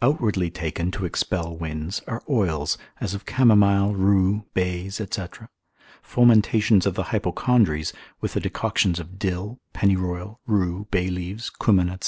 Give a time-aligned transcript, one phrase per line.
[0.00, 5.26] Outwardly taken to expel winds, are oils, as of camomile, rue, bays, &c.
[6.02, 7.92] fomentations of the hypochondries,
[8.22, 12.06] with the decoctions of dill, pennyroyal, rue, bay leaves, cumin, &c.